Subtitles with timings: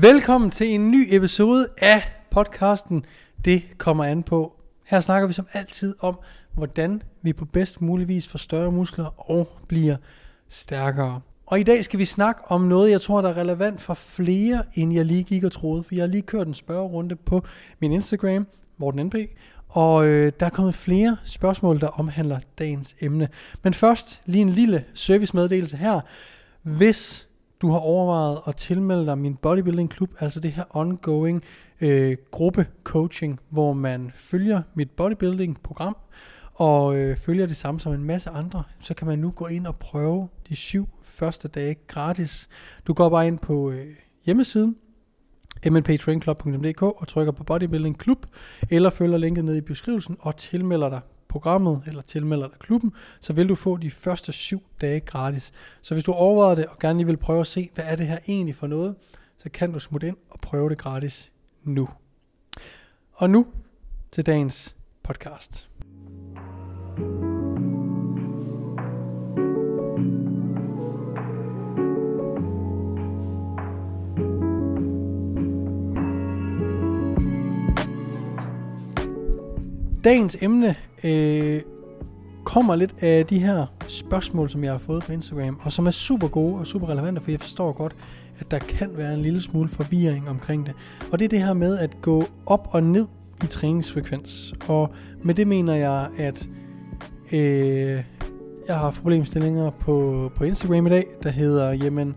[0.00, 3.04] Velkommen til en ny episode af podcasten
[3.44, 4.56] Det kommer an på.
[4.84, 6.18] Her snakker vi som altid om,
[6.54, 9.96] hvordan vi på bedst mulig vis får større muskler og bliver
[10.48, 11.20] stærkere.
[11.46, 14.62] Og i dag skal vi snakke om noget, jeg tror, der er relevant for flere,
[14.74, 15.82] end jeg lige gik og troede.
[15.84, 17.44] For jeg har lige kørt en spørgerunde på
[17.80, 18.46] min Instagram,
[18.78, 19.14] Morten NP,
[19.68, 23.28] og øh, der er kommet flere spørgsmål, der omhandler dagens emne.
[23.62, 26.00] Men først lige en lille servicemeddelelse her.
[26.62, 27.28] Hvis
[27.62, 31.42] du har overvejet at tilmelde dig min bodybuilding klub, altså det her ongoing
[31.80, 35.96] øh, gruppe coaching, hvor man følger mit bodybuilding program
[36.54, 39.66] og øh, følger det samme som en masse andre, så kan man nu gå ind
[39.66, 42.48] og prøve de syv første dage gratis.
[42.86, 43.86] Du går bare ind på øh,
[44.24, 44.76] hjemmesiden,
[45.70, 48.26] mnptrainclub.dk og trykker på Bodybuilding Klub,
[48.70, 51.00] eller følger linket ned i beskrivelsen og tilmelder dig
[51.36, 55.52] programmet, eller tilmelder dig klubben, så vil du få de første syv dage gratis.
[55.82, 58.06] Så hvis du overvejer det, og gerne lige vil prøve at se, hvad er det
[58.06, 58.94] her egentlig for noget,
[59.38, 61.32] så kan du smutte ind og prøve det gratis
[61.64, 61.88] nu.
[63.12, 63.46] Og nu
[64.12, 65.68] til dagens podcast.
[80.04, 81.60] Dagens emne øh,
[82.44, 85.90] kommer lidt af de her spørgsmål, som jeg har fået på Instagram, og som er
[85.90, 87.96] super gode og super relevante, for jeg forstår godt,
[88.38, 90.74] at der kan være en lille smule forvirring omkring det.
[91.12, 93.06] Og det er det her med at gå op og ned
[93.44, 94.54] i træningsfrekvens.
[94.68, 94.90] Og
[95.22, 96.48] med det mener jeg, at
[97.32, 98.02] øh,
[98.68, 102.14] jeg har problemstillinger på, på Instagram i dag, der hedder, jamen,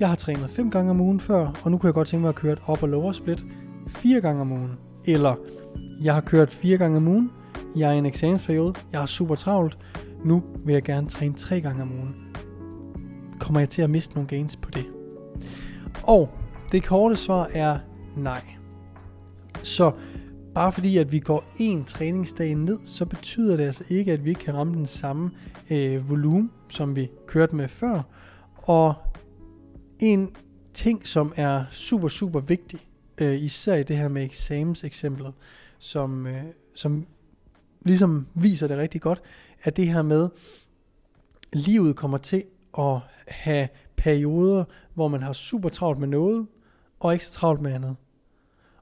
[0.00, 2.28] jeg har trænet fem gange om ugen før, og nu kunne jeg godt tænke mig
[2.28, 3.44] at køre et op- og lower split
[3.88, 4.72] fire gange om ugen.
[5.04, 5.34] Eller,
[6.02, 7.30] jeg har kørt fire gange om ugen,
[7.76, 9.78] jeg er i en eksamensperiode, jeg har super travlt,
[10.24, 12.36] nu vil jeg gerne træne tre gange om ugen.
[13.40, 14.86] Kommer jeg til at miste nogle gains på det?
[16.02, 16.28] Og
[16.72, 17.78] det korte svar er
[18.16, 18.42] nej.
[19.62, 19.92] Så
[20.54, 24.28] bare fordi at vi går en træningsdag ned, så betyder det altså ikke, at vi
[24.28, 25.30] ikke kan ramme den samme
[25.70, 28.02] øh, volumen, som vi kørte med før.
[28.56, 28.94] Og
[29.98, 30.30] en
[30.74, 32.80] ting, som er super, super vigtig,
[33.18, 35.32] øh, især i det her med eksamenseksemplet,
[35.78, 36.44] som, øh,
[36.74, 37.06] som
[37.82, 39.22] ligesom viser det rigtig godt,
[39.62, 40.28] at det her med,
[41.52, 42.44] livet kommer til
[42.78, 42.98] at
[43.28, 44.64] have perioder,
[44.94, 46.46] hvor man har super travlt med noget,
[47.00, 47.96] og ikke så travlt med andet.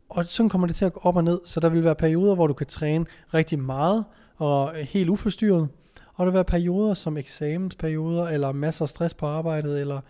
[0.08, 2.34] Og sådan kommer det til at gå op og ned, så der vil være perioder,
[2.34, 4.04] hvor du kan træne rigtig meget
[4.36, 5.68] og helt uforstyrret,
[6.14, 10.00] og der vil være perioder som eksamensperioder, eller masser af stress på arbejdet, eller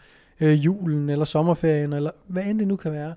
[0.41, 3.15] øh, julen, eller sommerferien, eller hvad end det nu kan være.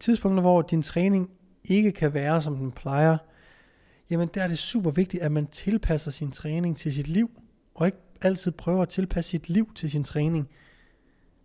[0.00, 1.30] Tidspunkter, hvor din træning
[1.64, 3.16] ikke kan være, som den plejer,
[4.10, 7.30] jamen der er det super vigtigt, at man tilpasser sin træning til sit liv,
[7.74, 10.48] og ikke altid prøver at tilpasse sit liv til sin træning.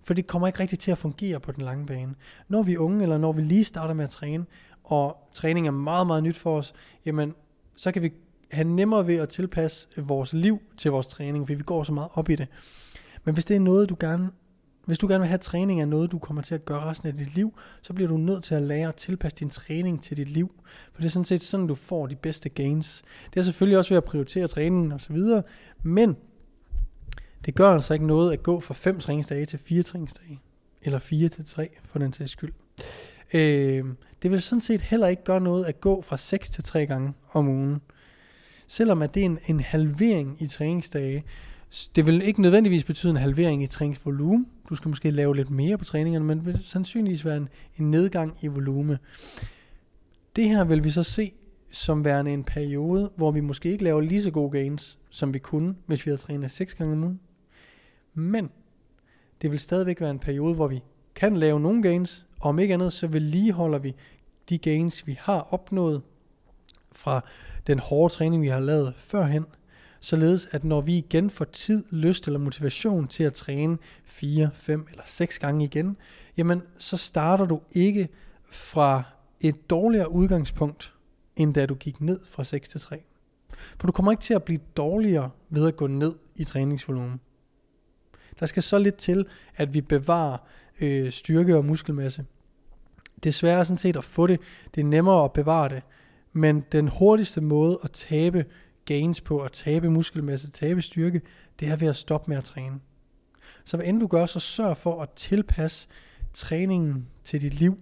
[0.03, 2.15] For det kommer ikke rigtig til at fungere på den lange bane.
[2.47, 4.45] Når vi er unge, eller når vi lige starter med at træne,
[4.83, 6.73] og træning er meget, meget nyt for os,
[7.05, 7.33] jamen
[7.75, 8.13] så kan vi
[8.51, 12.09] have nemmere ved at tilpasse vores liv til vores træning, fordi vi går så meget
[12.13, 12.47] op i det.
[13.23, 14.29] Men hvis det er noget, du gerne
[14.85, 17.13] hvis du gerne vil have træning af noget, du kommer til at gøre resten af
[17.13, 20.29] dit liv, så bliver du nødt til at lære at tilpasse din træning til dit
[20.29, 20.51] liv.
[20.93, 23.03] For det er sådan set sådan, du får de bedste gains.
[23.33, 25.17] Det er selvfølgelig også ved at prioritere træningen osv.,
[25.83, 26.15] men
[27.45, 30.41] det gør altså ikke noget at gå fra 5 træningsdage til 4 træningsdage.
[30.81, 32.53] Eller 4 til 3, for den sags skyld.
[33.33, 33.85] Øh,
[34.21, 37.13] det vil sådan set heller ikke gøre noget at gå fra 6 til 3 gange
[37.33, 37.81] om ugen.
[38.67, 41.23] Selvom at det er en, en halvering i træningsdage,
[41.95, 44.47] det vil ikke nødvendigvis betyde en halvering i træningsvolumen.
[44.69, 47.91] Du skal måske lave lidt mere på træningerne, men det vil sandsynligvis være en, en
[47.91, 48.99] nedgang i volume.
[50.35, 51.31] Det her vil vi så se
[51.69, 55.39] som værende en periode, hvor vi måske ikke laver lige så gode gains, som vi
[55.39, 57.19] kunne, hvis vi havde trænet 6 gange om ugen.
[58.13, 58.49] Men
[59.41, 60.83] det vil stadigvæk være en periode, hvor vi
[61.15, 63.95] kan lave nogle gains, og om ikke andet, så vedligeholder vi
[64.49, 66.01] de gains, vi har opnået
[66.91, 67.21] fra
[67.67, 69.45] den hårde træning, vi har lavet førhen,
[70.05, 74.87] således at når vi igen får tid, lyst eller motivation til at træne 4, 5
[74.89, 75.97] eller 6 gange igen,
[76.37, 78.09] jamen så starter du ikke
[78.49, 79.03] fra
[79.41, 80.93] et dårligere udgangspunkt,
[81.35, 83.03] end da du gik ned fra 6 til 3.
[83.79, 87.19] For du kommer ikke til at blive dårligere ved at gå ned i træningsvolumen.
[88.39, 89.25] Der skal så lidt til,
[89.55, 90.37] at vi bevarer
[90.81, 92.25] øh, styrke og muskelmasse.
[93.23, 94.39] Det er sværere sådan set at få det.
[94.75, 95.83] Det er nemmere at bevare det.
[96.33, 98.45] Men den hurtigste måde at tabe
[98.85, 101.21] gains på, at tabe muskelmasse, tabe styrke,
[101.59, 102.79] det er ved at stoppe med at træne.
[103.63, 105.87] Så hvad end du gør, så sørg for at tilpasse
[106.33, 107.77] træningen til dit liv.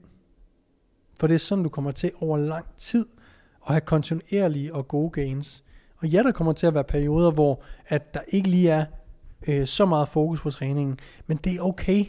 [1.16, 3.06] For det er sådan, du kommer til over lang tid
[3.68, 5.64] at have kontinuerlige og gode gains.
[5.98, 8.86] Og ja, der kommer til at være perioder, hvor at der ikke lige er
[9.48, 12.06] øh, så meget fokus på træningen, men det er okay.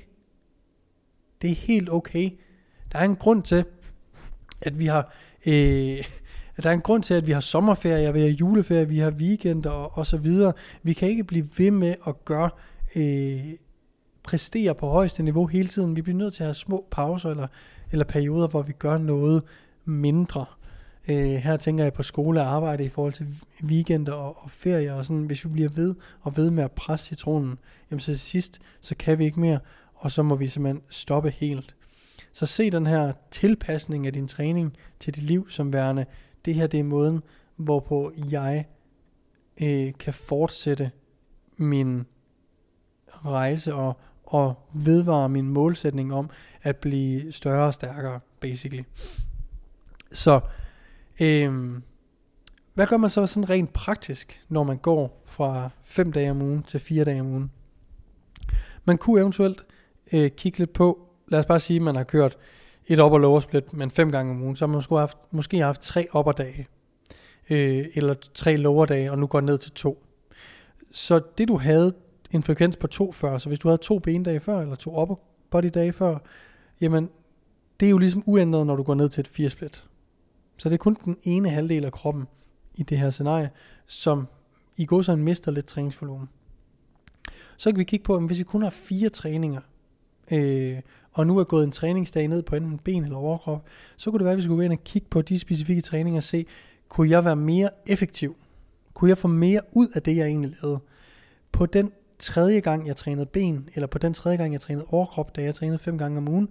[1.42, 2.30] Det er helt okay.
[2.92, 3.64] Der er en grund til,
[4.60, 5.14] at vi har...
[5.46, 6.04] Øh,
[6.56, 9.10] at der er en grund til, at vi har sommerferie, vi har juleferie, vi har
[9.10, 10.52] weekender og, og så videre.
[10.82, 12.50] Vi kan ikke blive ved med at gøre,
[12.96, 13.54] øh,
[14.22, 15.96] præstere på højeste niveau hele tiden.
[15.96, 17.46] Vi bliver nødt til at have små pauser eller,
[17.92, 19.42] eller perioder, hvor vi gør noget
[19.84, 20.44] mindre.
[21.08, 23.26] Øh, her tænker jeg på skole og arbejde i forhold til
[23.64, 25.24] weekender og, og ferie og sådan.
[25.24, 27.58] Hvis vi bliver ved og ved med at presse citronen,
[27.90, 29.58] jamen så til sidst, så kan vi ikke mere,
[29.94, 31.74] og så må vi simpelthen stoppe helt.
[32.32, 36.06] Så se den her tilpasning af din træning til dit liv som værende,
[36.44, 37.22] det her det er måden,
[37.56, 38.66] hvorpå jeg
[39.62, 40.90] øh, kan fortsætte
[41.56, 42.06] min
[43.24, 46.30] rejse og, og vedvare min målsætning om
[46.62, 48.82] at blive større og stærkere, basically.
[50.12, 50.40] Så,
[51.20, 51.80] øh,
[52.74, 56.62] hvad gør man så sådan rent praktisk, når man går fra 5 dage om ugen
[56.62, 57.50] til 4 dage om ugen?
[58.84, 59.64] Man kunne eventuelt
[60.12, 62.36] øh, kigge lidt på, lad os bare sige, at man har kørt
[62.86, 65.18] et op- og lower split, men fem gange om ugen, så har man måske haft,
[65.30, 66.66] måske haft tre upper dage,
[67.50, 70.04] øh, eller tre lower dage, og nu går ned til to.
[70.90, 71.94] Så det du havde
[72.30, 75.14] en frekvens på to før, så hvis du havde to bendage før, eller to upper
[75.50, 76.18] body dage før,
[76.80, 77.10] jamen
[77.80, 79.84] det er jo ligesom uændret, når du går ned til et fire split.
[80.56, 82.24] Så det er kun den ene halvdel af kroppen
[82.74, 83.50] i det her scenarie,
[83.86, 84.26] som
[84.76, 86.28] i går så mister lidt træningsvolumen.
[87.56, 89.60] Så kan vi kigge på, at hvis vi kun har fire træninger,
[90.32, 90.80] øh,
[91.14, 93.64] og nu er gået en træningsdag ned på enten ben eller overkrop,
[93.96, 96.18] så kunne det være, at vi skulle gå ind og kigge på de specifikke træninger
[96.18, 96.46] og se,
[96.88, 98.36] kunne jeg være mere effektiv?
[98.94, 100.80] Kunne jeg få mere ud af det, jeg egentlig lavede?
[101.52, 105.36] På den tredje gang, jeg trænede ben, eller på den tredje gang, jeg trænede overkrop,
[105.36, 106.48] da jeg trænede fem gange om ugen,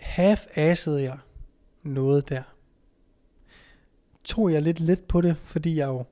[0.00, 1.18] half-assede jeg
[1.82, 2.42] noget der.
[4.24, 6.04] Tog jeg lidt let på det, fordi jeg jo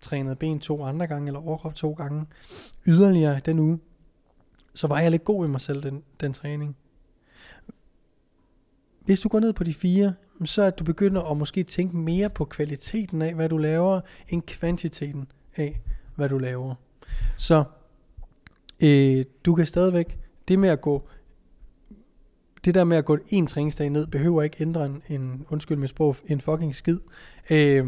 [0.00, 2.26] trænede ben to andre gange, eller overkrop to gange,
[2.86, 3.78] yderligere den uge,
[4.78, 6.76] så var jeg lidt god i mig selv, den, den træning.
[9.00, 10.14] Hvis du går ned på de fire,
[10.44, 14.42] så er du begynder at måske tænke mere på kvaliteten af, hvad du laver, end
[14.42, 15.80] kvantiteten af,
[16.14, 16.74] hvad du laver.
[17.36, 17.64] Så
[18.80, 21.08] øh, du kan stadigvæk, det med at gå,
[22.64, 25.88] det der med at gå en træningsdag ned, behøver ikke ændre en, en undskyld med
[25.88, 26.98] sprog, en fucking skid.
[27.50, 27.86] Øh,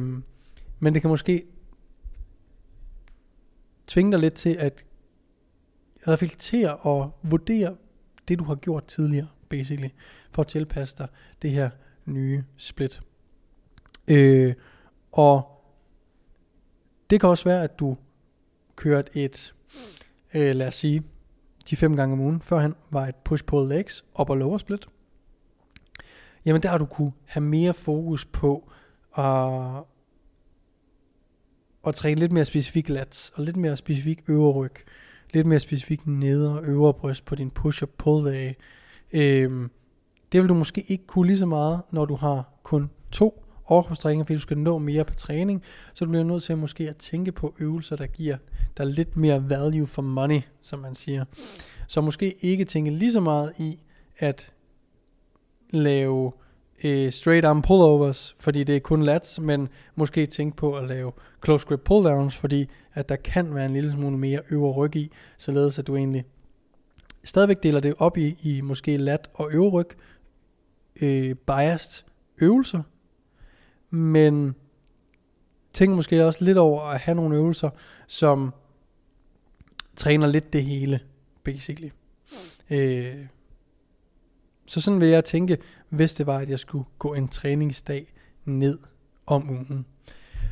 [0.78, 1.44] men det kan måske
[3.86, 4.84] tvinge dig lidt til at
[6.08, 7.76] reflektere og vurdere
[8.29, 9.88] det, du har gjort tidligere, basically,
[10.31, 11.08] for at tilpasse dig
[11.43, 11.70] det her
[12.05, 13.00] nye split.
[14.08, 14.55] Øh,
[15.12, 15.62] og
[17.11, 17.97] det kan også være, at du
[18.76, 19.55] kørt et,
[20.35, 21.02] øh, lad os sige,
[21.70, 24.87] de fem gange om ugen, førhen var et push-pull legs, op og lower split.
[26.44, 28.70] Jamen der har du kunne have mere fokus på
[29.17, 29.82] at,
[31.87, 34.75] at træne lidt mere specifik lats, og lidt mere specifik øverryg
[35.35, 38.56] lidt mere specifikt nedre og øvre bryst på din push og pull dag.
[39.12, 39.71] Øhm,
[40.32, 44.25] det vil du måske ikke kunne lige så meget, når du har kun to overkropstræninger,
[44.25, 45.62] fordi du skal nå mere på træning,
[45.94, 48.37] så du bliver nødt til at måske at tænke på øvelser, der giver
[48.77, 51.25] der lidt mere value for money, som man siger.
[51.87, 53.79] Så måske ikke tænke lige så meget i
[54.19, 54.53] at
[55.71, 56.32] lave
[56.85, 61.12] øh, straight arm pullovers, fordi det er kun lats, men måske tænke på at lave
[61.44, 64.97] close grip pull downs, fordi at der kan være en lille smule mere øvre ryg
[64.97, 66.25] i, således at du egentlig
[67.25, 69.88] stadigvæk deler det op i, i måske lat og øvre ryg,
[71.03, 72.05] øh, biased
[72.41, 72.82] øvelser,
[73.91, 74.55] men
[75.72, 77.70] tænk måske også lidt over at have nogle øvelser,
[78.06, 78.55] som
[79.96, 81.01] træner lidt det hele,
[81.44, 81.91] basically.
[82.70, 83.27] Øh,
[84.70, 85.58] så sådan vil jeg tænke,
[85.89, 88.12] hvis det var, at jeg skulle gå en træningsdag
[88.44, 88.79] ned
[89.27, 89.86] om ugen.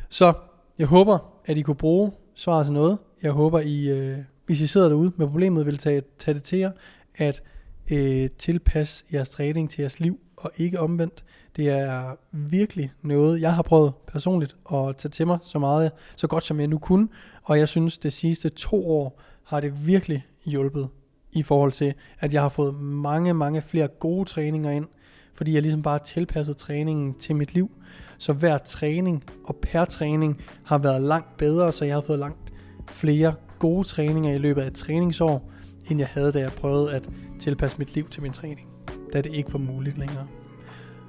[0.09, 0.33] Så
[0.77, 2.97] jeg håber, at I kunne bruge svaret til noget.
[3.23, 6.59] Jeg håber, I, øh, hvis I sidder derude med problemet, vil tage, tage det til
[6.59, 6.71] jer,
[7.15, 7.43] at
[7.91, 11.23] øh, tilpasse jeres træning til jeres liv, og ikke omvendt.
[11.55, 16.27] Det er virkelig noget, jeg har prøvet personligt at tage til mig så meget, så
[16.27, 17.07] godt som jeg nu kunne,
[17.43, 20.89] og jeg synes, det sidste to år har det virkelig hjulpet
[21.31, 24.85] i forhold til, at jeg har fået mange, mange flere gode træninger ind,
[25.33, 27.71] fordi jeg ligesom bare har tilpasset træningen til mit liv.
[28.17, 32.53] Så hver træning og per træning har været langt bedre, så jeg har fået langt
[32.87, 35.51] flere gode træninger i løbet af et træningsår,
[35.89, 37.09] end jeg havde, da jeg prøvede at
[37.39, 38.67] tilpasse mit liv til min træning,
[39.13, 40.27] da det ikke var muligt længere.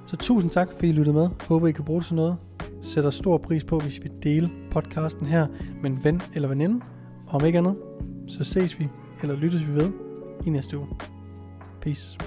[0.07, 1.29] Så tusind tak, fordi I lyttede med.
[1.47, 2.37] Håber, I kan bruge det til noget.
[2.81, 5.47] Sætter stor pris på, hvis I vil dele podcasten her
[5.81, 6.85] med en ven eller veninde.
[7.27, 7.75] Og om ikke andet,
[8.27, 8.87] så ses vi
[9.21, 10.10] eller lyttes vi ved
[10.45, 10.87] i næste uge.
[11.81, 12.17] Peace.